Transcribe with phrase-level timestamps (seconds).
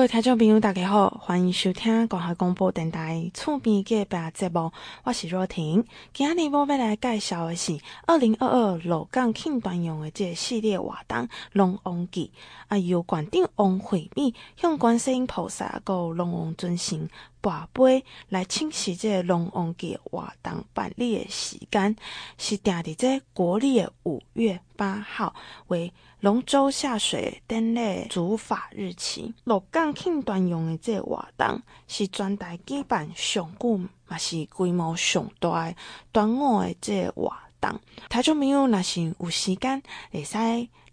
[0.00, 4.72] 各位听众朋友，大家好，欢迎收听关怀广播电台厝边隔壁节目，
[5.04, 5.84] 我是若婷。
[6.14, 11.18] 今日我要来介绍的是二零二二鹿港庆团用的这个系列活动
[11.52, 12.32] 《龙王记》，
[12.68, 17.06] 啊，由馆长王惠美向观世音菩萨和龙王尊神
[17.42, 21.94] 跋杯来请示这龙王祭活动办理的时间，
[22.38, 25.34] 是定伫这国历的五月八号
[25.66, 29.32] 为龙舟下水典礼主法日期。
[29.44, 35.76] 鹿港庆团用的这个活动是全台举办上久，嘛是规模上大的
[36.12, 37.80] 端午的这个活动。
[38.10, 40.36] 听众朋友若是有时间，会使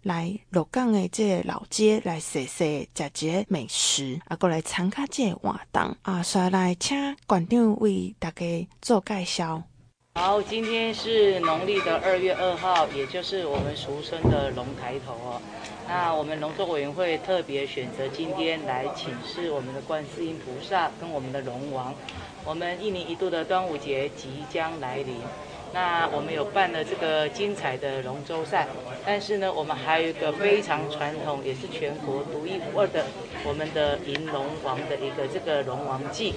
[0.02, 9.62] 来鹿港的这个老街来细细食一个美食，啊，过来参加这个活动啊，所来请馆长为大家做介绍。
[10.18, 15.40] 好，今天是农历的二月二号，也就是我们俗称的龙抬头哦。
[15.88, 21.94] 那我们龙舟委员会特别选择今天来请示我们的观世音菩萨跟我们的龙王，
[22.44, 25.14] 我们一年一度的端午节即将来临。
[25.72, 28.66] 那我们有办了这个精彩的龙舟赛，
[29.06, 33.04] 但是呢，我们还有一个非常传统，也是全国独一无二的，
[33.44, 36.34] 我们的迎龙王的一个这个龙王祭。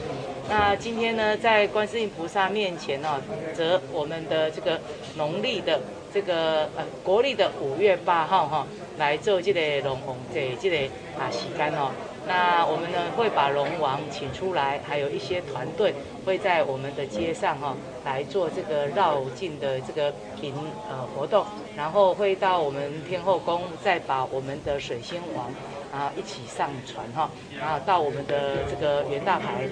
[0.49, 3.21] 那今天呢，在观世音菩萨面前呢，
[3.53, 4.79] 则我们的这个
[5.15, 5.79] 农历的
[6.13, 10.77] 这个呃国历的五月八号哈，来做这个龙王祭这个
[11.17, 11.91] 啊时间哦。
[12.27, 15.91] 那我们呢会把龙王请出来，还有一些团队
[16.23, 20.53] 会在我们的街上哈、哦、来做这个绕境的这个迎
[20.87, 21.43] 呃活动，
[21.75, 25.49] 然后会到我们天后宫再把我们的水仙王
[25.91, 29.67] 啊一起上船哈，然后到我们的这个袁大牌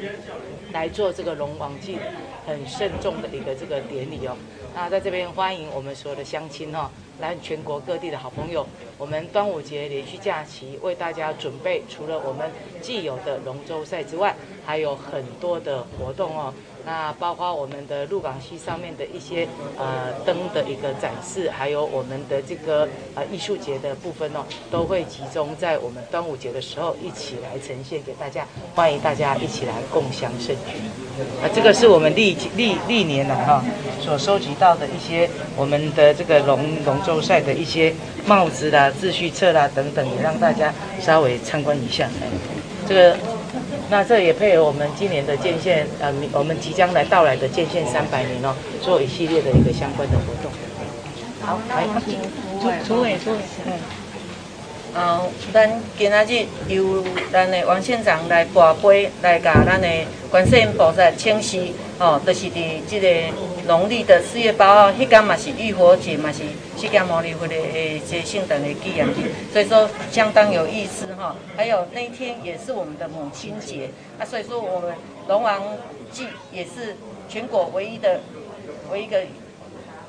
[0.71, 1.97] 来做这个龙王祭
[2.45, 4.35] 很慎重的一个这个典礼哦。
[4.75, 8.65] 那在这边欢迎我们所有的乡亲哈、来全国各地的好朋友，
[8.97, 16.53] 我们端午节连续假期为大家准备，除了我们既有的龙舟赛之外，还有很多的活动哦。
[16.89, 24.39] 那包括我们的鹿港溪上面的一些呃灯的一个展示，还有我们的这个呃艺术节的部分哦，
[24.71, 30.81] 都会集中在我们端午节的时候一起来呈现给大家，欢迎大家一起来共享盛举。
[31.43, 33.63] 啊，这个是我们历历历年来哈
[34.01, 37.93] 所收集到的一些我们的这个龙龙舟赛的一些
[38.25, 42.09] 帽子啦、秩序册啦等等，也让大家稍微参观一下。
[42.87, 43.15] 这个。
[43.91, 50.51] 那这也配合我们今年的建县，呃，我们即将来到来的建县三百年哦，做一系列的一个相关的活动。
[51.41, 51.87] 好，来，
[52.85, 53.73] 主委，主委，嗯，
[54.93, 55.67] 呃，咱
[55.97, 59.87] 今仔日由咱的王县长来跋杯，来甲咱的
[60.29, 61.57] 观世音菩萨请示，
[61.99, 63.33] 哦，就是伫这个
[63.67, 66.43] 农历的四月八号，迄天嘛是浴火节，嘛是
[66.77, 71.35] 释迦牟尼佛的诶，这圣诞的纪念日，所以说相当有意思哈。
[71.57, 74.95] 还有那一天也是我们的母亲节，啊，所以说我们
[75.27, 75.61] 龙王
[76.09, 76.95] 祭也是
[77.27, 78.21] 全国唯一的
[78.89, 79.21] 唯一一个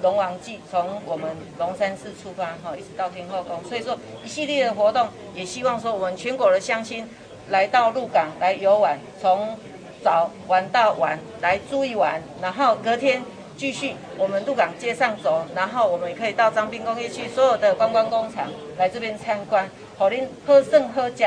[0.01, 1.29] 龙王祭，从我们
[1.59, 7.05] 龙山寺出发哈，一直到天后宫，所以说一系列的活动，也希望说我们全国的乡亲
[7.49, 9.59] 来到鹿港来游玩，从
[10.03, 13.23] 早玩到晚来住一晚，然后隔天
[13.57, 18.47] 继续我们鹿港街上走，然后我们也可以到彰滨工业区所有的观光工厂
[18.79, 19.69] 来这边参观，
[19.99, 21.25] 好恁好耍好食，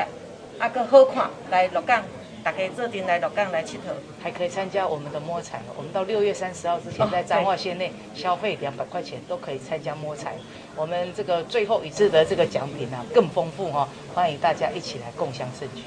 [0.58, 2.04] 啊个好看，来鹿港，
[2.44, 10.34] 大家做阵来鹿港来佚佗，还可以参加我们的摸彩，我们到六月三十号之前在彰化县内消费两百块钱都可以参加摸彩，
[10.76, 15.84] 我们这个最后一次的这个奖品啊更丰富哈，欢迎大家一起来共享盛举。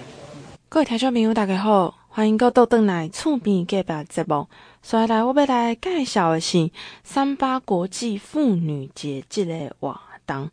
[0.68, 1.94] 各位听众朋友，大家好。
[2.08, 4.48] 欢迎各位倒转来厝边隔壁节目，
[4.82, 6.70] 所以来我要来介绍的是
[7.04, 10.50] 三八国际妇女节这个活动。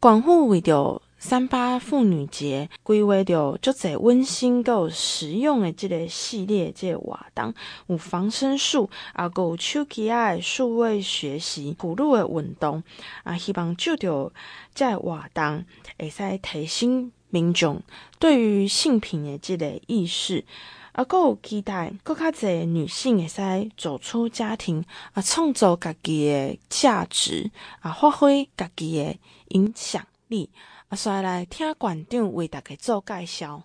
[0.00, 7.52] 广府为着三八妇女节，规划着足侪温馨够实用的这个系列这个活动，
[7.88, 12.82] 有防身术，啊，有手机啊数位学习、辅助的运动，
[13.24, 14.32] 啊，希望就着
[14.74, 15.64] 这个活动
[15.98, 17.80] 会使提升民众
[18.18, 20.44] 对于性平的这个意识。
[20.92, 29.16] 啊，阁有期待，阁较侪女性会使走出家庭，啊，创造家己的价值，啊，发挥家己的
[29.50, 30.50] 影响力。
[30.88, 33.62] 啊，所以来听馆长为大家做介绍。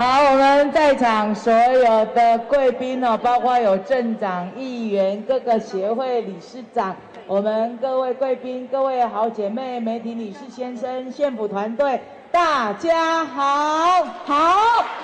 [0.00, 6.96] 好，我们在场所有的贵宾哦，包括有镇长、议员、各个协会理事长，
[7.28, 12.00] 我们各位贵宾、各位好姐妹、媒体女士、先生、县府团队。
[12.34, 14.56] 大家好，好，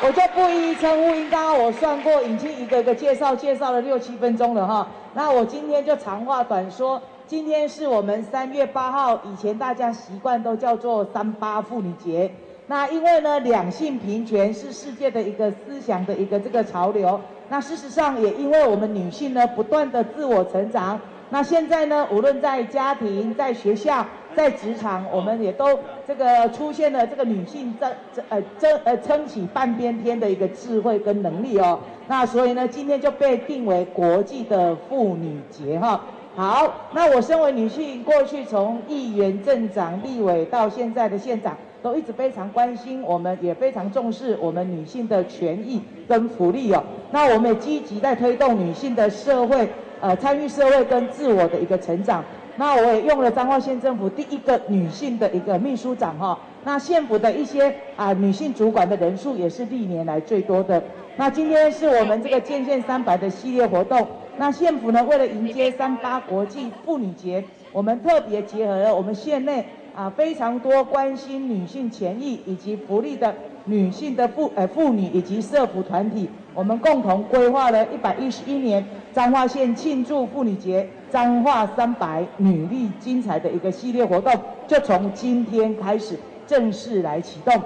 [0.03, 1.12] 我就不一一称呼。
[1.31, 4.85] 刚刚我算过，已经一个一个介绍，介绍了六七分钟了哈。
[5.15, 12.29] 那我今天就长话短说，今天是我们三月八号，以前大家习惯都叫做三八妇女节。
[12.67, 17.21] 那因为呢，两性平权是世界的一个思想的一个这个潮流。
[17.49, 24.05] 那事实上也因为我们女性呢不断的自我成长，那现在呢，无论在家庭、在学校、
[24.37, 31.79] 在职场，我们也都这个出现了这个女性争争呃争呃撑起半边天的一个智慧跟能力哦。
[32.09, 36.00] 那所以呢，今天就被定为国际的妇女节哈。
[36.37, 46.83] 好，那我身为女性，过去从议员、镇长、立委到现在的县长，都一直非常关心我们，也非常重视我们女性的权益跟福利哦。
[47.11, 49.69] 那我们也积极在推动女性的社会，
[50.00, 52.25] 呃，参与社会跟自我的一个成长。
[52.61, 56.39] 那我也用了彰化县政府第一个女性的一个秘书长哈。
[56.62, 60.83] 那县府的一些啊、女性主管的人数也是历年来最多的。
[61.17, 64.07] 那今天是我们这个建县三百的系列活动。
[64.37, 67.43] 那县府呢，为了迎接三八国际妇女节，
[67.73, 69.65] 我们特别结合了我们县内
[69.95, 73.35] 啊非常多关心女性权益以及福利的
[73.65, 78.85] 女性的妇呃妇女以及社福团体，我们共同规划了一百一十一年
[79.15, 84.33] 彰化县庆祝妇女节彰化三百女力精彩的一个系列活动，
[84.67, 87.61] 就从今天开始正式来启动。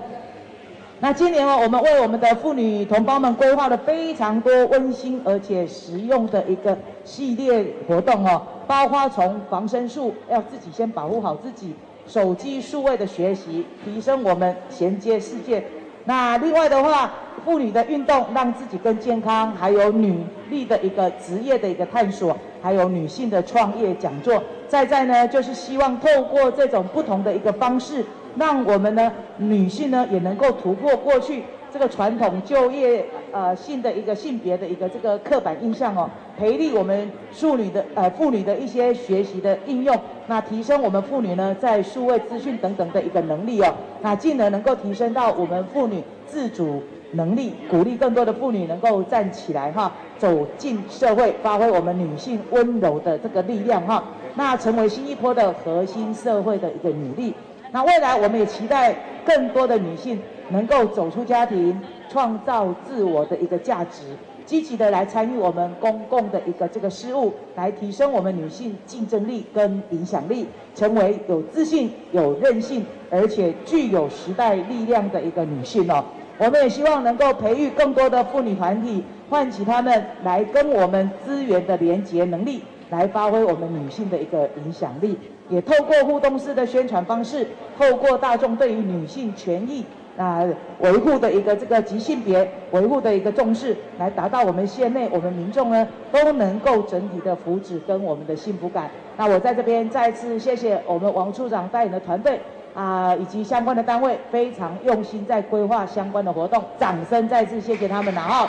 [1.01, 11.75] 那今年哦，我们为我们的妇女同胞们规划了非常多温馨而且实用的一个系列活动哦，包括从防身术要自己先保护好自己，
[12.07, 15.63] 手机数位的学习，提升我们衔接世界。
[16.07, 17.13] 那另外的话，
[17.45, 24.43] 妇女的运动让自己更健康，还有女力的一个职业的一个探索，还有女性的创业讲座。
[24.67, 28.03] 再再呢，就是希望透过这种不同的一个方式。
[28.37, 39.97] 让我们呢，女性呢也能够突破过去这个传统就业呃性的一个性别的一个这个刻板印象哦，培力我们妇女的呃妇女的一些学习的应用，
[40.27, 43.73] 那提升我们妇女呢在数位资讯等等的一个能力哦，
[44.03, 46.83] 那进而能够提升到我们妇女自主
[47.15, 57.35] 能力，鼓励更多的妇女能够站起来哈，走进社会，发挥我们女性温柔的这个力量哈，那成为新一波的核心社会的一个女力。
[57.73, 58.95] 那未来我们也期待
[59.25, 60.21] 更多的女性
[60.51, 64.03] 能够走出家庭，创造自我的一个价值，
[64.47, 70.47] 积极的来参与我们公共的一个这个事务，来提升我们女性竞争力跟影响力，
[70.77, 76.05] 成为有自信、有韧性，而且具有时代力量的一个女性哦。
[76.39, 85.17] 我们也希望能够培育更多的妇女团体，唤起她们来跟我们资源的连结能力，来发挥我们女性的一个影响力。
[85.51, 87.47] 也透过互动式的宣传方式，
[87.79, 89.85] 透过大众对于女性权益
[90.17, 90.43] 啊
[90.81, 98.91] 维护的一个这个及性别维护的一个重视，来达到我们县内我们民众呢都能够整体的福祉跟我们的幸福感。
[99.19, 102.41] 那我在这边再次谢谢我们王处长带领的团队
[102.75, 108.49] 啊，以及相关的单位，非常用心在规划相关的活动，掌声再次谢谢他们了哈。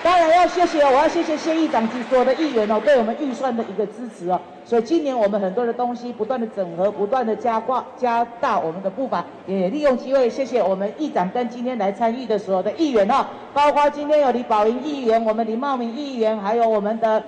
[0.00, 4.40] 当然要谢谢，我要谢谢县议长及所有的议员哦，对我们预算的一个支持哦。
[4.64, 17.20] 所以今年我们很多的东西不断的整合，不断的加挂加大我们的步伐，也利用机会谢谢我们议长跟今天来参与的所有的议员哦，包括今天有李宝莹议员、我们李茂明议员，还有我们的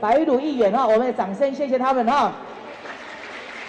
[0.00, 2.32] 白玉鲁议员哦，我们的掌声谢谢他们哦。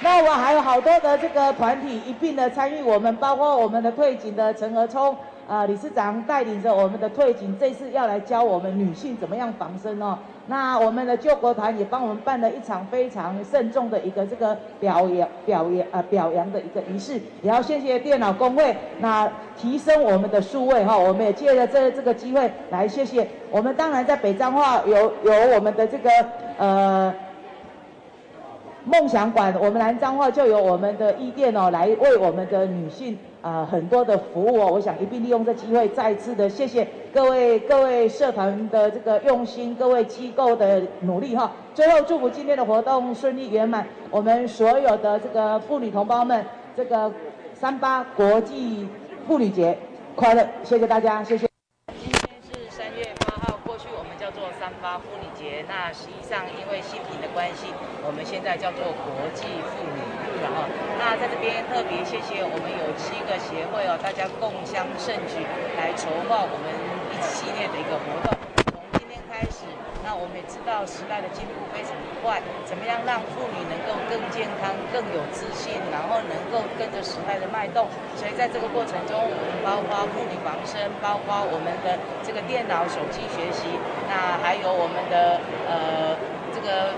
[0.02, 5.16] 那我们还有好多的这个团体一并的参与我们，包括我们的退警的陈和聪。
[5.48, 10.18] 啊、呃，理事长带领着我们的退警，这次要来教我们女性怎么样防身哦。
[10.48, 23.76] 那我们的救国团也帮我们办了一场非常慎重的一个这个表扬表扬啊表扬的一个仪式，也要谢谢电脑公会，那提升我们的数位哈、我们也借着这这个机会来谢谢我们。
[23.76, 26.10] 当然在北彰化有有我们的这个
[26.58, 27.14] 呃
[28.86, 33.18] 梦想馆，我们南彰化就有我们的义店哦，来为我们的女性。
[33.42, 41.52] 啊、很多的服务哦，我想一并利用这机会，再次的谢谢各位各位社团的这个用心，各位机构的努力哈。
[41.76, 46.44] 最后祝福今天的活动顺利圆满，我们所有的这个妇女同胞们，
[46.76, 47.12] 这个
[47.54, 48.90] 三八国际
[49.28, 49.78] 妇女节
[50.16, 51.48] 快乐，谢谢大家，谢谢。
[52.00, 54.18] 今天是三月八号，过去我们
[54.86, 57.74] 啊妇女节，那实际上因为新品的关系，
[58.06, 60.00] 我们现在叫做国际妇女。
[60.30, 65.42] 日了哈，那在这边特别谢谢我们有七个协会哦，大家共襄盛举
[65.76, 66.70] 来筹划我们
[67.10, 68.45] 一系列的一个活动。
[70.16, 71.92] 我们也知道时代的进步非常
[72.24, 77.88] 快，怎么样让妇女能够更健康、更有自信，然后能够跟着时代的脉动。
[78.16, 83.68] 所以在这个过程中，我们包括妇女防身，包括我们的这个电脑、手机学习，
[84.08, 86.16] 那还有我们的呃
[86.54, 86.96] 这个。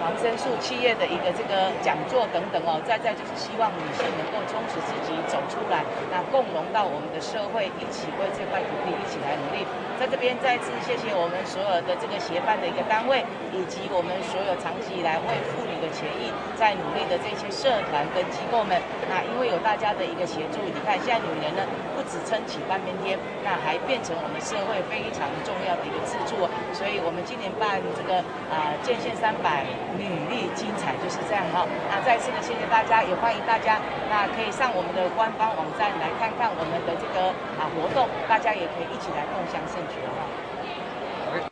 [0.00, 9.62] 防生素企业的一个这个讲座等等哦，再再就是希望女性能够充实自己，走出来，那共融到我们的社会，一起为这块土地一起来努力。
[10.00, 13.20] 在这边再次谢谢我们所有的这个协办的一个单位，
[13.52, 18.80] 以及我们所有长期以来为妇女的权益在努力的这些社团跟机构们。
[19.12, 21.60] 那因为有大家的一个协助，你看现在女人呢
[21.92, 26.48] 不只撑起半边天，那还变成我们社会非常重要的一个支柱。
[26.72, 31.66] 所以我们今年办这个啊建县三百女力精彩就是这样哈。
[31.88, 40.26] 那再次的谢谢大家，也欢迎大家那可以上我们的官方网站来看看我们的这个啊活动，大家也可以一起来共享盛举哈。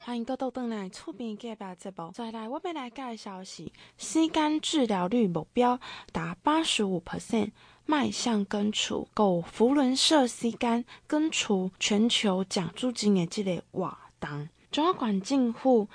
[0.05, 2.11] 欢迎各位回来厝边隔壁节目。
[2.13, 5.79] 再来，我们来介绍是吸干治疗率目标
[6.11, 7.53] 达八十五 percent，
[7.87, 14.49] 迈向根除，够福伦社吸干根除全球奖助金的这个活动。
[14.73, 15.89] 中央管政府，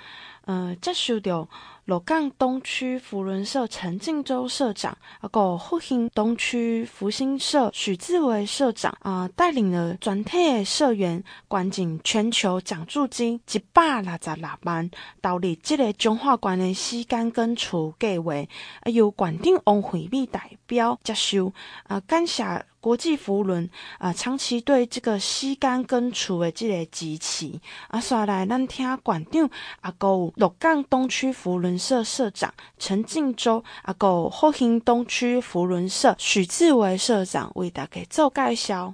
[0.46, 1.48] 呃，接受到
[1.86, 18.32] 鹿港东区扶轮社陈静洲社长，啊个复兴东区复兴社许志伟社长啊、带领了全体的社员，捐赠全球奖助金一百六十六万，投入这个中华关的吸干根除计划，
[18.80, 21.52] 啊由馆长王惠美代表接受，
[21.86, 22.64] 啊感谢。
[22.84, 29.48] 国际扶轮啊，长期对这个西干根除的这个支持啊，刷来咱听馆长
[29.80, 38.92] 啊，有鹿港东区扶轮社社长陈静洲啊，有复兴东区扶轮社许志伟社长为大家做介绍。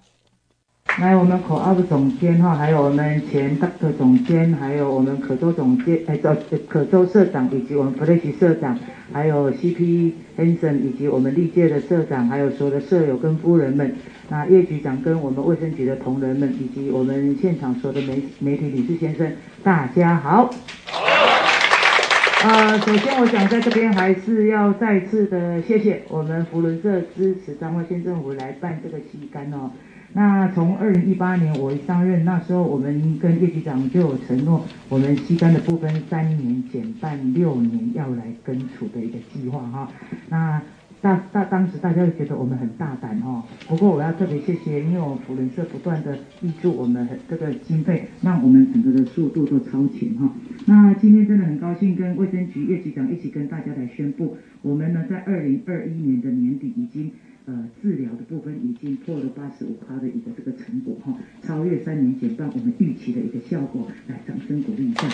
[0.99, 6.37] 来，我们口号的总监哈，还有我们前大的总监，还有我们可州总监，哎，叫
[6.69, 8.79] 可州社长，以及我们弗雷奇社长，
[9.13, 13.95] 还有 CP Hanson，以及我们历届的社长，还有所有的舍友跟夫人们，
[14.29, 19.33] 那叶局长跟我们卫生局的同仁们，以及我们现场所有的媒媒体女士先生，
[19.63, 20.51] 大家好。
[20.85, 22.51] 好。
[22.51, 29.71] 呃，首先我想在这边还是要再次的谢谢我们福伦社支持彰化县政府来办这个吸干哦。
[30.12, 39.88] 那从二零一八年我一上任，那时候我们跟叶局长就承诺，我们西干的部分三年减半，六年要来根除的一个计划哈。
[40.29, 40.61] 那
[41.00, 43.45] 大大当时大家就觉得我们很大胆哈。
[43.69, 50.29] 不过我要特别谢谢，因为我们扶轮社不断的挹注我们这个经费，让我们整个的速度都超前哈。
[50.67, 57.12] 那今天真的很高兴跟卫生局叶局长一起跟大家来宣布，我们呢在二零二一年的年底已经。
[57.47, 65.09] 呃，治疗的部分已经破了八十五趴的一个这个成果哈，超越三年减半我们预期的一个效果，来掌声鼓励一下。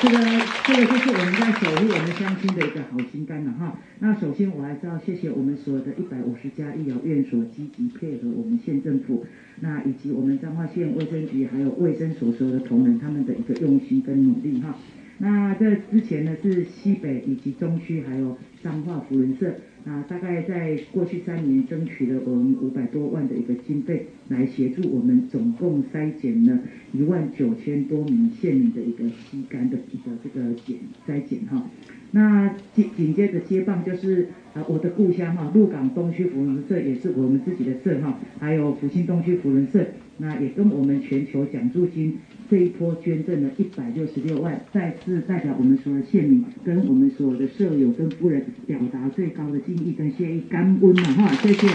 [0.00, 0.16] 这个
[0.64, 3.76] 这个就是我们在守护我们乡亲的一个好心肝了哈。
[3.98, 9.26] 那首先我还是要谢谢我们所有的一百五十家医疗院所积极配合我们县政府，
[9.58, 14.76] 那以及我们彰化县卫生局还有卫生所所有的同仁他们的一个用心跟努力哈。
[15.18, 19.56] 那这之前呢是西北以及中区还有彰化福仁社。
[19.84, 26.58] 啊，大概在过去三年争取了我们五百多万的一个经费，来协助我们总共筛检了
[26.92, 31.70] 一万九千多名县民的一个吸干的一个这个检筛检哈。
[32.10, 39.86] 那紧紧接着接棒就是啊，我的故乡哈，鹿港东区扶轮社也是我们自己的社哈，还有福兴东区扶轮社，
[40.18, 42.16] 那也跟我们全球奖助金
[42.50, 51.66] 这一波捐赠了一百六十六万，再次代表我们所有的县民跟我们所有的舍友跟夫人表达最高的敬意跟谢意，感恩了哈，谢谢。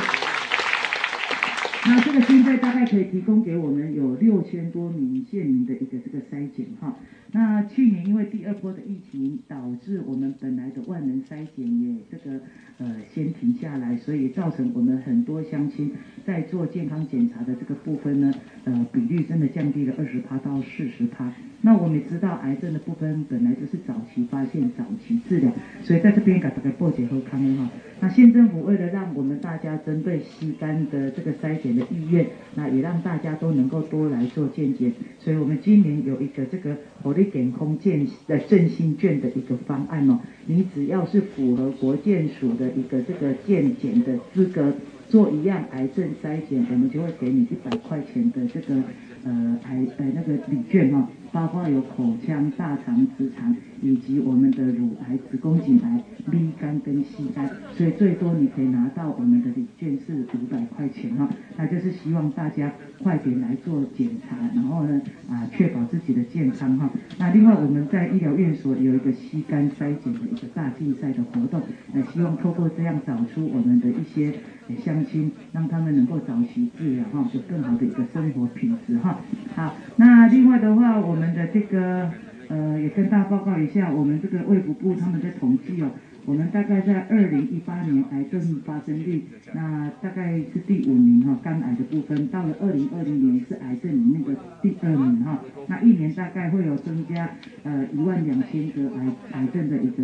[1.86, 6.98] 那这个现在大概可以提供给我们有六千多名县民的一个这个筛检哈。
[7.36, 12.40] 那去年因为第二波的疫情，导致我们本来的万能筛检也这个
[12.78, 15.92] 呃先停下来，所以造成我们很多乡亲
[16.24, 18.32] 在做健康检查的这个部分呢，
[18.66, 21.34] 呃比率真的降低了二十趴到四十趴。
[21.62, 27.68] 那我们也知道癌症的部分本来就是早期发现、早期治疗，所以在这边给大家报捷和康哈。
[28.00, 44.74] 那县政府为了让我们大家针对吸干的这个筛检的意愿，那也让大家都能够多来做健检，所以我们今年有一个这个火力点空健呃振兴券的一个方案哦，你只要是符合国健署的一个这个健检的资格，
[45.10, 48.76] 做一样癌症筛检，我们就会给你一百块钱的这个
[49.24, 62.72] 呃癌呃那个礼券、哦，包括有口腔、大肠、直肠以及我们的乳癌、子宫颈癌、B 肝跟吸干，所以最多你可以拿到我们的礼券是五百块钱哈、那就是希望大家
[63.04, 71.62] 快点来做检查，然后呢啊确保自己的健康哈、那另外我们在医疗院所有一个吸肝筛检的一个大竞赛的活动，
[71.92, 74.34] 那希望透过这样找出我们的一些
[74.82, 79.20] 乡亲，让他们能够早期治疗哈，有更好的一个生活品质哈。
[79.56, 82.10] 好，那另外的话，我们的这个。
[82.50, 85.92] 呃，也跟大家报告一下，我们这个卫福部他们在统计哦，
[86.26, 89.24] 我们大概在二零一八年癌症发生率，
[89.54, 97.30] 那大概是第五名哈，肝癌的部分，到了二零二零年是癌症里面的第二名哈，那一年大概会有增加
[97.64, 100.04] 呃一万两千个癌癌症的一个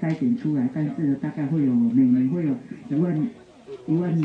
[0.00, 2.54] 筛检出来，但是呢，大概会有每年会有
[2.88, 3.16] 一万
[3.86, 4.22] 一万一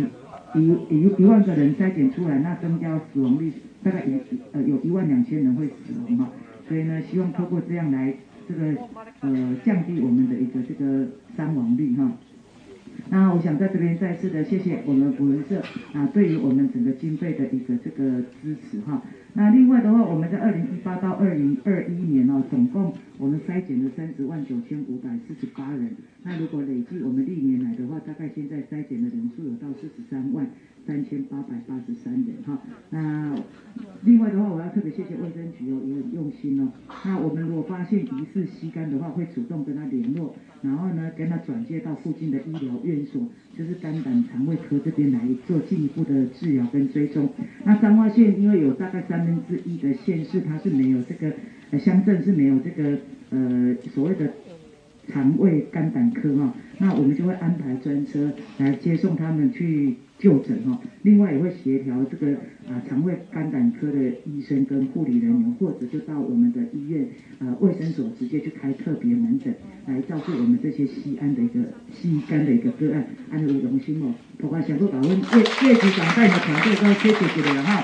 [0.90, 3.52] 一一万个人筛检出来，那增加死亡率
[3.84, 4.20] 大概有
[4.54, 6.30] 呃有一万两千人会死亡哈。
[6.68, 8.14] 所以呢，希望透过这样来，
[8.48, 8.76] 这个
[9.22, 12.12] 呃降低我们的一个这个伤亡率哈。
[13.10, 15.62] 那我想在这边再次的谢谢我们扶轮社
[15.94, 19.02] 啊，对于我们整个经费的一个这个支持哈。
[19.34, 25.92] 那另外的话，我们在二零一八到二零二一年哦，总共我们筛检了三十万九千五百四十八人。
[26.24, 30.48] 那如果累计我们历年来的话，大概现在筛检的人数有到四十三万。
[30.88, 32.58] 三千八百八十三人哈，
[32.92, 33.36] 那
[34.04, 36.72] 另外的话，我要特别谢谢卫生局哦，也很用心哦。
[37.04, 43.28] 那我们如果发现疑似吸肝的话，会主动跟他联络，然后呢，跟他转介到附近的医疗院所，
[43.58, 47.30] 就是肝胆肠胃科这边来做进一步的治疗跟追踪。
[47.66, 51.34] 那彰化县因为有大概三分之一的县市，它是没有这个
[51.72, 52.98] 呃乡镇是没有这个
[53.32, 54.32] 呃所谓的。
[55.12, 60.80] 肠胃肝胆科哈，那我们就会安排专车来接送他们去就诊哈。
[61.04, 62.34] 另外也会协调这个
[62.68, 67.08] 啊肠胃肝胆科的医生跟护理人员，或者就到我们的医院
[67.40, 69.54] 呃卫生所直接去开特别门诊，
[69.86, 71.62] 来照顾我们这些吸安的一个
[71.92, 73.08] 吸肝的一个个案。
[73.32, 77.84] 安尼有荣幸哦，包括想过把我们叶叶局长带的团队都谢谢你了哈。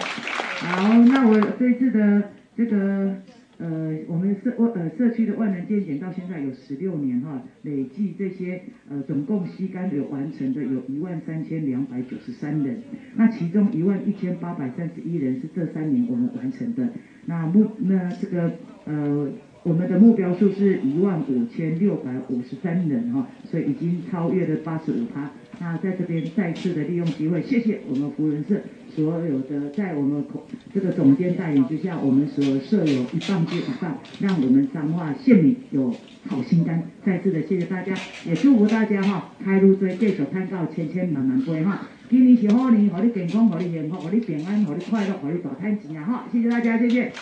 [0.60, 3.16] 好，那我这次的这个。
[3.58, 12.82] 呃，我们社呃社区的万能健检到现在有十六年哈，累计这些呃总共吸干有完成的有一万三千两百九十三人，
[13.16, 16.90] 那其中一万一千八百三十一人是这三年我们完成的，
[17.26, 18.54] 那目那这个
[18.86, 19.30] 呃。
[19.64, 25.32] 我们的目标数是一万五千六百五十三人哈，所以已经超越了八十五趴。
[25.60, 28.60] 那在这边再次的利用机会，谢谢我们扶轮社
[28.94, 35.96] 所有的在我们口这个总监带领之下，我们所社友一棒接一棒，让我们彰化县民有
[36.28, 36.84] 好心肝。
[37.06, 37.94] 再次的谢谢大家，
[38.26, 41.88] 也祝福大家哈，开路追继续看到千千万万倍哈。
[42.10, 46.26] 今年是好年，祝你健康，祝你幸福，祝你平安，祝你快乐，祝你大赚钱啊哈！
[46.32, 47.14] 谢谢大家，谢谢。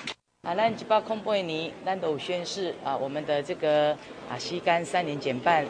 [0.44, 3.92] 啊，咱一百空八年，咱都宣誓啊，我们的这个
[4.28, 5.64] 啊吸干三年减半，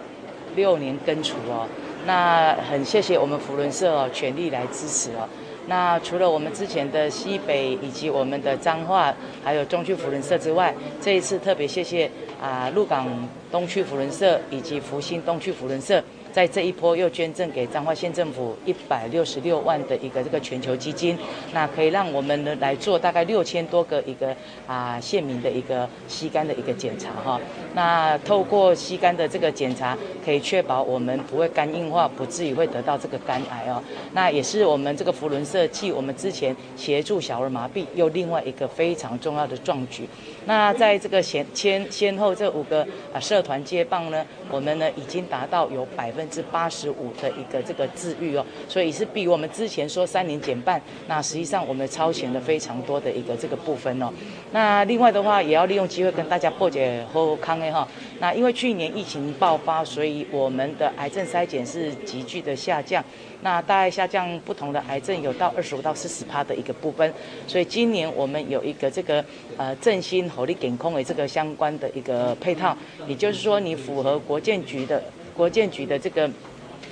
[0.56, 1.68] 六年根除哦。
[2.06, 5.28] 那很谢谢我们福伦社哦，全力来支持哦。
[5.68, 12.10] 那除了我们之前的西北以及我们的彰化，还有中区福伦社之外，这一次特别谢谢
[12.42, 13.10] 啊鹿港
[13.52, 16.02] 东区福伦社以及福兴东区福伦社。
[16.32, 21.17] 在这一波又捐赠给彰化县政府一百六十六万的一个这个全球基金，
[21.54, 27.39] 那可以让我们呢来做大概六千多个一个啊县民的一个吸肝的一个检查哈。
[27.74, 33.84] 那透过吸肝的这个检查，可以确保我们不会肝硬化，不至于会得到这个肝癌哦。
[34.13, 40.08] 那也是我们这个福伦社继我们之前协助小儿麻痹又另外一个非常重要的壮举。
[40.46, 46.21] 那在这个先先先后这五个啊社团接棒呢，我们呢已经达到有百分。
[46.22, 54.14] 百分之八十五的一个这个治愈哦，所以是比我们之前说三年减半，那实际上我们超前了非常多的一个这个部分哦。
[54.52, 57.88] 那另外的话，也要利用机会跟大家破解后康诶哈。
[58.20, 63.04] 那因为去年疫情爆发，所以我们的癌症筛检是急剧的下降，
[63.42, 67.12] 那大概下降不同的癌症有到二十五到四十趴的一个部分，
[67.48, 69.26] 所以今年我们有一个这个
[69.58, 75.02] 呃振兴火力检控的这个相关的一个配套，也就是说你符合国健局的。
[75.42, 76.30] 国健局的这个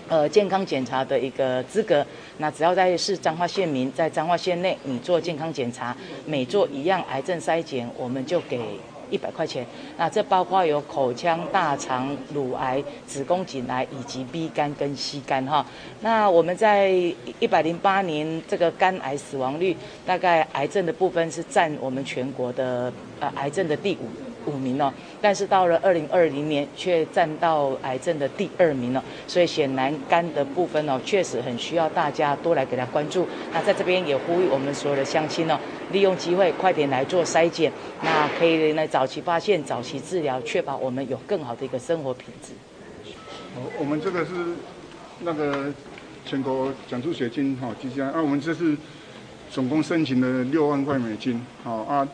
[0.08, 2.04] 呃健康检查的一个资格，
[2.40, 8.60] 那只要在是彰化县民，在彰化县内你做健康检查，每做一样癌症筛检，我们就给
[9.12, 9.64] 一百块钱。
[9.98, 15.64] 那这包括有口腔、大肠、乳癌、子宫颈癌以及 B 肝跟 C 肝哈。
[16.02, 16.90] 那我们在
[17.40, 24.10] 一百零八年这个肝癌死亡率，大概癌症的部分是占我们全国的呃癌症的第五。
[24.45, 33.28] 五名哦，但是到了二零二零年却占到癌症的第二名了，所以显然肝的部分哦，确实很需要大家多来给他关注。
[33.54, 35.60] 那在这边也呼吁我们所有的乡亲哦，
[35.91, 37.71] 利用机会快点来做筛检，
[38.02, 42.54] 那可以呢早期发现、早期治疗，确保我们有更好的一个生活品质。
[43.78, 44.32] 我们这个是
[45.21, 45.73] 那个
[46.25, 48.75] 全国奖助学金哈基金啊，我们这是
[49.52, 52.08] 总共申请了六万块美金，好啊，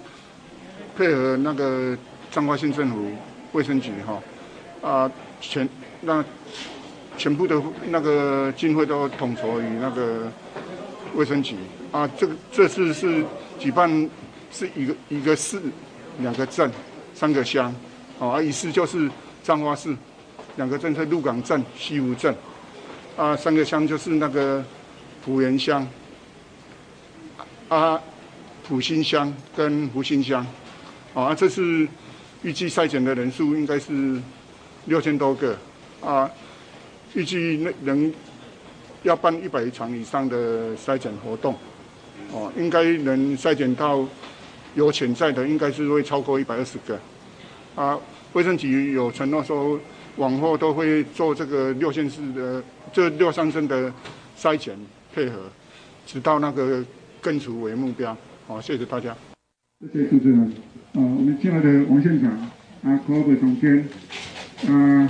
[0.98, 1.98] 配合那个。
[2.36, 3.10] 彰化县政府
[3.54, 4.22] 卫生局哈
[4.82, 5.68] 啊全
[6.02, 6.22] 那
[7.18, 7.56] 全部的
[7.88, 10.30] 那个经费都统筹于那个
[11.14, 11.56] 卫生局。
[11.94, 13.24] 啊，这个这次是
[13.58, 14.10] 举办
[14.52, 15.62] 是一个一个市
[16.20, 16.70] 两个镇
[17.14, 17.74] 三个乡，
[18.20, 19.10] 哦，啊，一市就是
[19.42, 19.96] 彰化市，
[20.58, 22.36] 两个镇是鹿港镇、西湖镇，
[23.16, 24.62] 啊，三个乡就是那个
[25.24, 25.88] 埔盐乡，
[27.70, 27.98] 啊，
[28.68, 30.46] 埔心乡跟福新乡，
[31.14, 31.88] 啊，这是
[32.46, 34.22] 预计筛检的人数应该是
[34.86, 35.58] 六千多个，
[36.00, 36.30] 啊，
[37.16, 38.14] 预计那能
[39.02, 41.56] 要办一百场以上的筛检活动，
[42.32, 44.08] 哦，应该能筛检到。
[44.76, 47.00] 有潜在的应该是会超过一百二十个，
[47.76, 47.98] 啊，
[48.34, 49.80] 卫生局有承诺说，
[50.18, 53.90] 往后都会做这个六县市的这六乡镇的
[54.38, 54.78] 筛检
[55.14, 55.44] 配合，
[56.06, 56.84] 直到那个
[57.22, 58.18] 根除为目标。
[58.48, 59.16] 好，谢谢大家。
[59.92, 60.40] 谢谢主持人。
[60.42, 62.32] 啊，我们亲爱的王县长，
[62.84, 63.86] 啊，科委总监，
[64.68, 65.10] 啊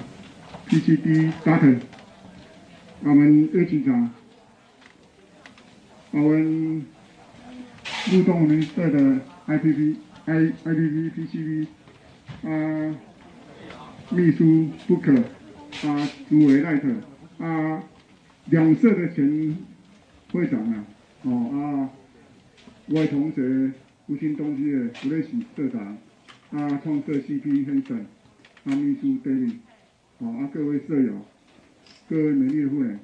[0.67, 1.77] ，PCD Doctor，
[3.03, 4.11] 我们叶局长，
[6.11, 6.85] 我们
[8.11, 9.19] 入东我们社的。
[9.47, 11.67] I P P I I P P P C V
[12.49, 12.95] 啊，
[14.09, 15.21] 秘书 Book
[15.87, 16.87] 啊，主委赖特
[17.37, 17.83] 啊，
[18.45, 19.55] 两社的前
[20.31, 20.83] 会长啊，
[21.25, 21.93] 哦啊，
[22.95, 23.71] 外同学
[24.07, 25.97] 吴新东区的吴瑞喜社长
[26.51, 27.97] 啊，创社 C P 先生
[28.65, 29.55] 啊，秘书 David
[30.19, 31.25] 哦啊，各位社友，
[32.07, 32.99] 各位美丽的妇人，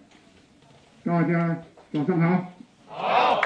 [1.04, 2.54] 大家早上好。
[2.86, 3.42] 好。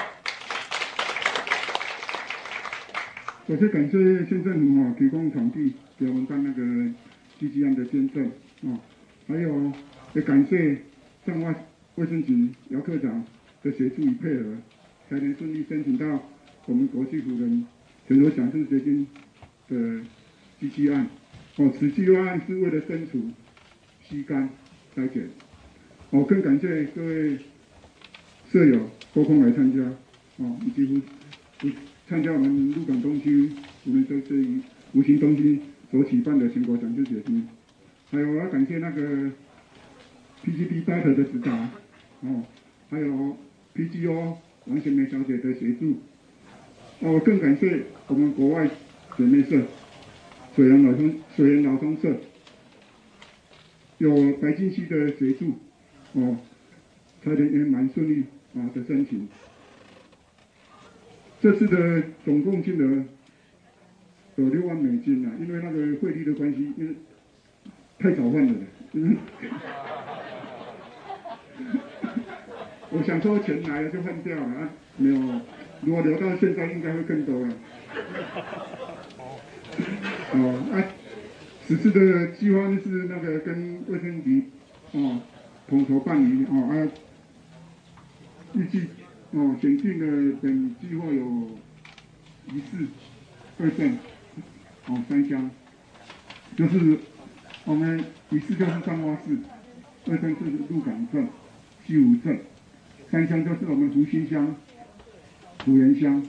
[3.48, 6.92] 首先感谢县政府啊，提供场地给我们办那个
[7.38, 8.22] 机器案的捐赠
[8.70, 8.78] 啊，
[9.28, 9.72] 还有
[10.12, 10.76] 也感谢
[11.24, 11.54] 上外
[11.94, 13.24] 卫生局姚科长
[13.62, 14.58] 的协助与配合，
[15.08, 16.22] 才能顺利申请到
[16.66, 17.64] 我们国际妇人
[18.06, 19.06] 全球奖助学金
[19.68, 20.00] 的
[20.60, 21.08] 机器案。
[21.56, 23.18] 哦，此计划案是为了根除
[24.04, 24.50] 吸干
[24.94, 25.28] 筛检。
[26.10, 27.38] 我更感谢各位
[28.50, 29.82] 舍友抽空来参加，
[30.36, 31.00] 哦，以及乎
[32.08, 33.50] 参加我们鹿港东区
[33.84, 34.44] 我们这次
[34.92, 37.48] 无形东西所举办的全国奖助学金，
[38.10, 39.30] 还有我要感谢那个
[40.44, 41.52] PCD 戴和的指导，
[42.20, 42.44] 哦，
[42.90, 43.36] 还有
[43.74, 45.98] PGO 王贤梅小姐的协助，
[47.00, 48.68] 哦，更感谢我们国外
[49.16, 49.60] 姐妹社
[50.54, 52.16] 水源老松水源老松社，
[53.98, 55.54] 有白金溪的协助，
[56.14, 56.38] 哦，
[57.22, 59.28] 才能也蛮顺利啊的申请。
[61.40, 63.04] 这次的总共金额
[64.36, 66.94] 有六万美金啊，因为那个汇率的关系，因为
[67.98, 68.54] 太早换了，
[68.92, 69.16] 嗯。
[72.88, 75.16] 我想说钱来了就换掉了啊，没有，
[75.86, 77.54] 如果留到现在应该会更多了。
[80.32, 80.84] 哦，啊，
[81.64, 84.50] 此次的计划是那个跟卫生局
[84.92, 85.22] 哦
[85.68, 86.74] 统筹办理哦，啊，
[88.54, 88.88] 预计。
[89.32, 90.06] 哦，选定的
[90.40, 91.50] 等计划有
[92.52, 92.86] 一市
[93.58, 93.98] 二镇，
[94.86, 95.50] 哦三乡，
[96.56, 96.98] 就是
[97.64, 99.36] 我们一市就是三花市，
[100.06, 101.28] 二镇就是鹿港镇、
[101.84, 102.40] 西湖镇，
[103.10, 104.56] 三乡就是我们福兴乡、
[105.66, 106.22] 埔盐乡、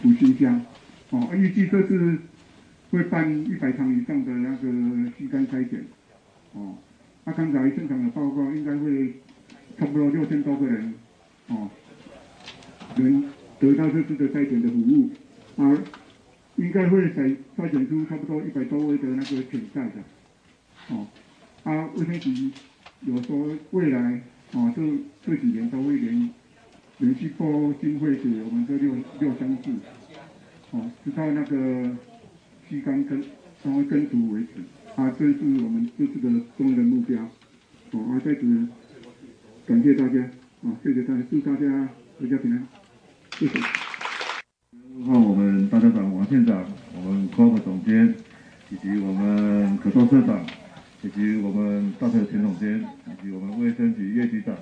[0.00, 0.64] 埔心乡。
[1.10, 2.16] 哦，预计这次
[2.90, 5.84] 会办一百场以上的那个吸干筛检。
[6.54, 6.78] 哦，
[7.24, 9.12] 那刚才现场的报告应该会
[9.76, 10.94] 差不多六千多个人。
[11.48, 11.68] 哦。
[12.96, 13.24] 能
[13.58, 15.10] 得到这次的筛检的服务，
[15.56, 15.76] 而
[16.54, 19.92] 应该会筛筛选出差不多一百多位的那个潜在的，
[20.90, 21.08] 哦，
[21.64, 22.52] 啊，卫生局
[23.00, 24.20] 有说未来
[24.52, 24.82] 哦，这
[25.26, 26.30] 这几年都会连
[26.98, 29.70] 连续拨经费给我们这六六乡市，
[30.70, 31.96] 哦，直到那个
[32.68, 33.22] 吸干根
[33.62, 34.62] 成为根除为止，
[34.94, 37.20] 啊，这是我们这次的重要的目标，
[37.90, 38.68] 哦，啊，在此
[39.66, 40.20] 感谢大家，
[40.62, 41.88] 啊，谢谢大家，祝大家
[42.20, 42.66] 阖家平安。
[43.38, 43.58] 谢谢。
[44.96, 46.64] 然后我们大家长王县长，
[46.96, 48.14] 我们科务总监，
[48.70, 50.46] 以及我们可多社长，
[51.02, 54.54] 以及我们大特前总监，以及我们卫生局叶局长，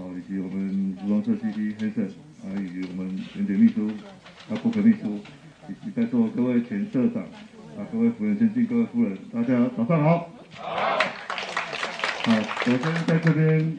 [0.00, 2.02] 好，以及我们服装设计师黑胜，
[2.42, 3.86] 啊，以及我们园长秘书，
[4.48, 5.20] 啊，顾客秘书，
[5.68, 7.22] 以及在座各位前社长，
[7.76, 10.30] 啊，各位夫人先进，各位夫人，大家早上好。
[10.54, 10.98] 好。
[12.24, 12.32] 好，
[12.64, 13.76] 首先在这边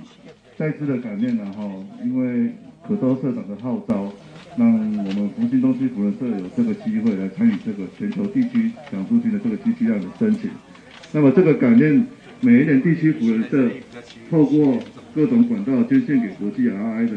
[0.58, 2.54] 再次的感念，然后因为
[2.88, 4.14] 可多社长的号召。
[4.58, 10.52] 让我们福星东区福人社有这个机会来参与这个全球地区奖助金的这个机器量的申请。
[11.14, 12.06] 那么这个感念
[12.42, 13.72] 每一年地区福人社
[14.30, 14.78] 透过
[15.14, 17.16] 各种管道捐献给国际 RI 的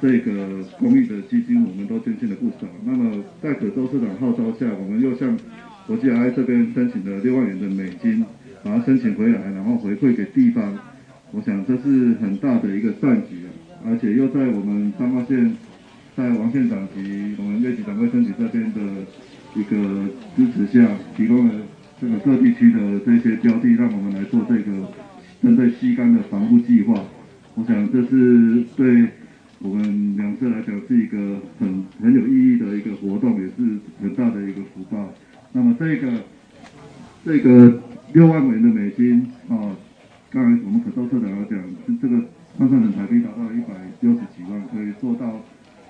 [0.00, 2.66] 这个公益的基金，我们都捐献了不少。
[2.84, 5.38] 那么在可周社长号召下，我们又向
[5.86, 8.24] 国际 RI 这边申请了六万元的美金，
[8.62, 10.78] 把它申请回来，然后回馈给地方。
[11.32, 13.48] 我想这是很大的一个善举啊，
[13.86, 15.54] 而且又在我们彰化县。
[16.16, 18.80] 在王县长及我们叶级长卫生局这边的
[19.54, 21.54] 一个支持下，提供了
[22.00, 24.90] 这个各地区的这些标的，让我们来做这个
[25.42, 27.04] 针对吸干的防护计划。
[27.56, 29.08] 我想这是对
[29.60, 35.12] 我们两社来讲是一个很很有意义的一个活动，也是很大的一个福报。
[35.52, 36.12] 那么这个
[37.24, 39.74] 这个六万元的美金啊，
[40.30, 42.22] 刚才我们可周社长来讲，是这个
[42.58, 45.40] 换算成台币达到一百六十几万，可以做到。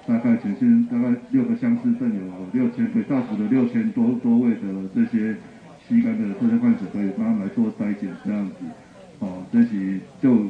[0.06, 4.60] 大概全县大概六个乡市镇有六千，可以到府的六千多多位的
[4.94, 5.34] 这些
[5.82, 8.54] 吸干的这些患者，可以帮他们来做筛检这样子，
[9.18, 10.46] 哦，这些就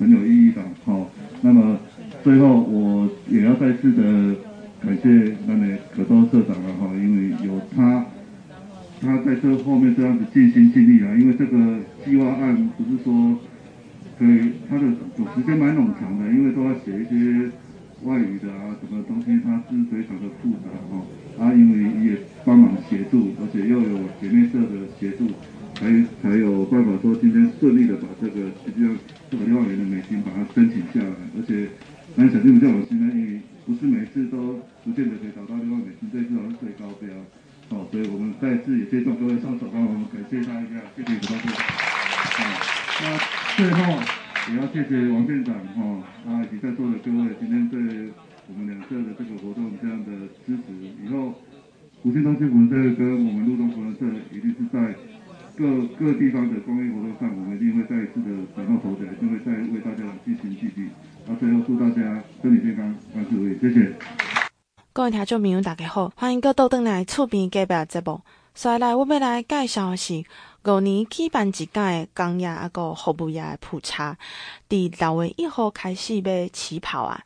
[0.00, 1.06] 很有意义的，哦。
[1.42, 1.78] 那么
[2.24, 4.34] 最后我也要再次的
[4.82, 8.06] 感谢那位可多社长了哈，因为有他，
[9.00, 13.38] 他在这后面这样子尽心尽力啊，因为这个计划案不是说
[14.18, 14.82] 可以，他的
[15.36, 17.50] 时间蛮冗长的，因为都要写一些。
[18.02, 21.04] 外语的啊，什么东西它是非常的复杂哦，
[21.40, 25.26] 啊，因为也帮忙协助，而且又有姐妹社的协助，
[25.72, 25.88] 才
[26.20, 28.92] 才有办法说今天顺利的把这个实际上
[29.30, 31.66] 这个六万元的美金把它申请下来，而且
[32.14, 37.08] 那小弟们叫我现在因为不是每次都不见得可以找到六万美金，这次好像最高标，
[37.70, 41.40] 哦，所以我们再次也接受各位上手帮我们感谢他一下，谢谢各位，
[42.36, 42.44] 好，
[43.00, 43.16] 那
[43.56, 44.02] 最后。
[44.48, 47.78] 也要谢谢王院长哈，啊以及在座的各位，今天对
[48.50, 50.10] 我们两社的这个活动这样的
[50.44, 50.74] 支持。
[50.74, 51.32] 以后
[52.02, 54.94] 福兴东区福人社跟我们路东福人社一定是在
[55.56, 60.90] 各各地方的公益活动上，我们一定会再一次的崭露头角，一定会再为大家尽心尽力。
[61.26, 63.94] 那最后祝大家身体健康，万事如意，谢谢。
[64.92, 68.20] 各位听众朋友，大家好，欢迎各倒转来厝边隔壁节目。
[68.54, 70.24] 所以来，我要来介绍的是。
[70.62, 74.18] 五年举办一届的工业啊，个服务业的普查，
[74.68, 77.18] 伫六月一号开始要起跑啊。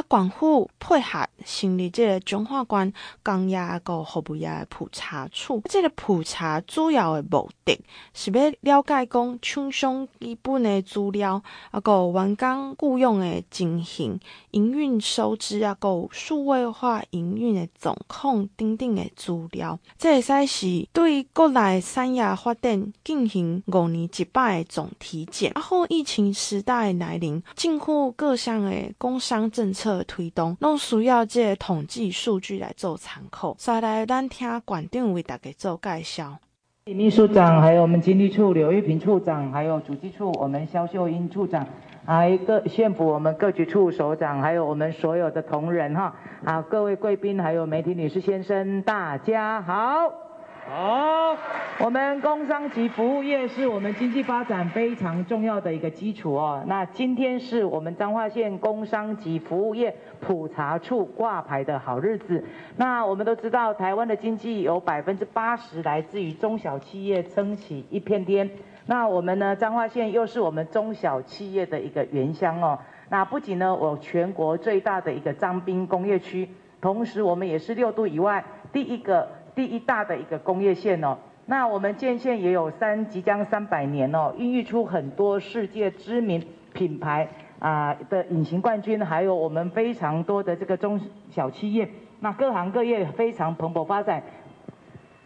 [0.00, 5.62] 啊，县府配合成立这个中华关工业个服务业普查处。
[5.66, 7.78] 这个普查主要的目的
[8.14, 14.18] 是要了解讲厂商基本的资料，啊，个员工雇佣的情形、
[14.52, 19.78] 营运收支啊，个数位化营运的状况等等的资料。
[19.98, 25.52] 这会使是对国内产业发展进行五年一摆的总体检。
[25.54, 29.89] 啊，后疫情时代来临，政府各项的工商政策。
[29.90, 33.54] 策推动，拢需要这个统计数据来做参考。
[33.58, 36.38] 再来，咱听馆长为大家做介绍。
[36.84, 41.66] 秘书长，还有我们经理处刘玉平处长，还有主计处我们肖秀英处长，
[42.04, 50.29] 还有各县府我们各局处首长，还有我们所有的同仁哈，啊，各位贵宾，还有媒体女士先生，大家好。
[50.72, 51.36] 好，
[51.80, 56.62] 我们工商及服务业是我们经济发展非常重要的一个基础哦。
[56.68, 62.44] 那今天是我们彰化县工商及服务业普查处挂牌的好日子。
[62.76, 68.48] 那我们都知道，台湾的经济有百分之八十来自于中小企业撑起一片天。
[68.86, 72.78] 那我们呢，彰化县又是我们中小企业的一个原乡哦。
[73.08, 76.48] 那不仅呢，我全国最大的一个彰滨工业区，
[76.80, 79.28] 同时我们也是六度以外第一个。
[79.60, 86.42] 第一大的一个工业县哦，那我们建县也有三即将三百年哦，孕育出很多世界知名
[86.72, 91.86] 品牌啊的隐形冠军，还有我们非常多的这个中小企业，
[92.20, 94.22] 那各行各业非常蓬勃发展，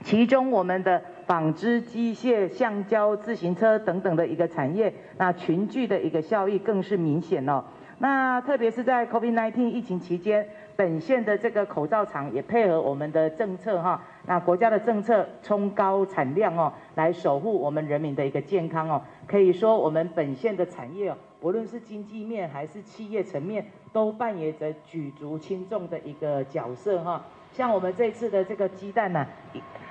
[0.03, 7.63] 其中我们的纺织、机械、橡胶、自行车等等的一个产业，那群聚的一个效益更是明显哦。
[7.99, 10.45] 那特别是在 COVID-19 疫情期间，
[10.77, 14.01] 本县的这个口罩厂也配合我们的政策哈。
[14.27, 27.23] 那国家的政策冲高产量哦，来守护我们人民的一个健康哦，可以说我们本县的产业哦，无论是经济面还是企业层面，都扮演着举足轻重的一个角色哈。
[27.53, 29.27] 像我们这次的这个鸡蛋呐，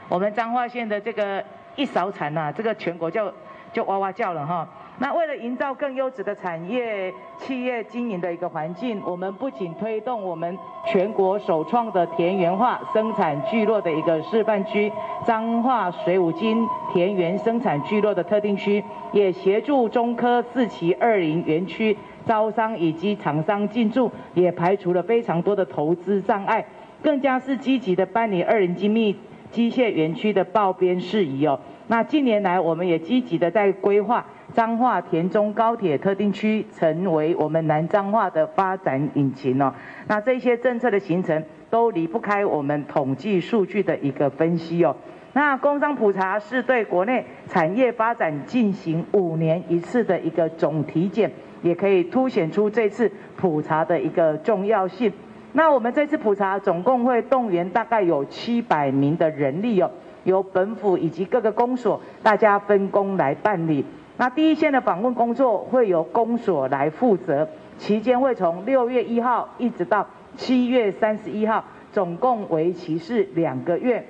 [0.09, 1.43] 我们彰化县的这个
[1.75, 3.31] 一勺产呐，这个全国就
[3.71, 4.67] 就哇哇叫了哈。
[4.99, 14.91] 那为了营造更优质的产业企业经营的一个环境，我们不仅推动我们全国首创的田园化生产聚落的一个示范区——
[15.25, 26.63] 彰化水五金田园生产聚落的特定区，也协助中科四期二林园区招商以及厂商进驻，也排除了非常多的投资障碍，
[27.01, 29.17] 更加是积极的办理二零精密
[29.49, 31.59] 机械园区的报编事宜哦。
[31.87, 34.25] 那近年来，我们也积极的在规划。
[34.53, 39.73] 彰化田中高铁特定区成为我们南彰化的发展引擎哦。
[40.07, 44.95] 那这些政策的形成都离不开我们统计数据的一个分析哦。
[45.33, 51.31] 那工商普查是对国内产业发展进行五年一次的一个总体检，
[51.63, 55.11] 也可以凸显出这次普查的一个重要性。
[55.53, 59.89] 那我们这次普查总共会动员大概有七百名的人力哦，
[60.23, 63.83] 由本府以及各个公所大家分工来办理。
[64.17, 67.47] 那第一线的访问工作会由公所来负责，
[67.77, 74.05] 期间会从六月一号一直到七月三十一号，总共为期是两个月。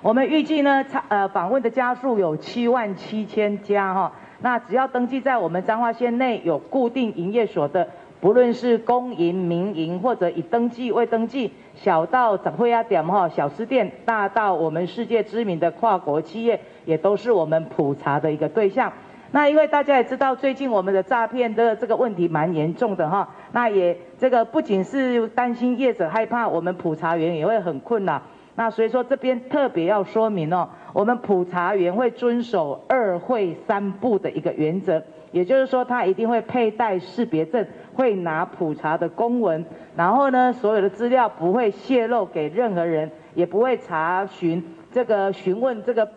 [0.00, 4.12] 我们预计呢，呃，访问的家数有七万七千家哈。
[4.42, 7.88] 那只要登记在我们彰化县内有固定营业所的。
[8.20, 18.92] 不论是公营、民营，或者已登记、未登记，小到展会啊点哈、小吃店，大到我们世界知名的跨国企业，也都是我们普查的一个对象。
[19.32, 28.20] 那因为大家也知道，最近我们的诈骗的这个问题蛮严重的哈，那也这个不仅是担心业者害怕，我们普查员也会很困难。
[28.56, 37.66] 那所以说这边特别要说明哦，我们普查员会遵守二会三不的一个原则，也就是说他一定会佩戴识别证。
[37.92, 46.08] 会拿普查的公文，然后呢，所有的资料不会泄露给任何人，也不会查询这个询问这个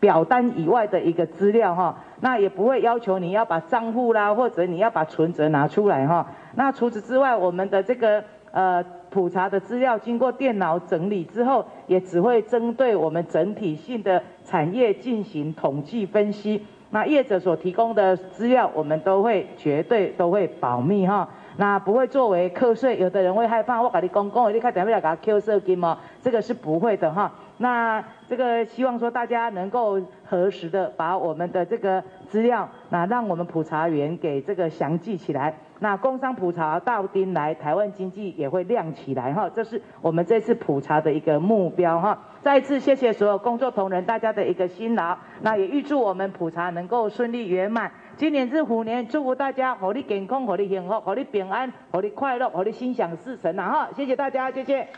[0.00, 2.02] 表单以外的一个资料哈。
[2.20, 6.26] 那也不会要求你要把账户啦，或者你要把存折拿出来哈。
[6.56, 16.64] 那除此之外，我们的这个呃普查的资料经过电脑整理之后，也只会针对我们整体性的产业进行统计分析。
[16.90, 21.28] 那业者所提供的资料，我们都会绝对都会保密哈。
[21.56, 25.98] 那不会作为课税，有的人会害怕，我跟你讲讲，你看等下要给他扣税金吗？
[26.22, 27.32] 这个是不会的哈。
[27.58, 35.54] 那这个希望说大家能够核实的把我们的这个资料，那让我们普查员给这个详记起来。
[35.78, 39.48] 那工商普查到丁来，台湾经济也会亮起来哈。
[39.50, 42.18] 这是我们这次普查的一个目标哈。
[42.40, 47.92] 再次谢谢所有工作同仁大家的一个辛劳，那也预祝我们普查能够顺利圆满。
[48.16, 53.88] 今年是虎年，祝福大家，活力健康，活力幸福，活力平安，活力快乐，活力心想事成呐哈。
[53.94, 54.88] 谢谢大家，谢谢。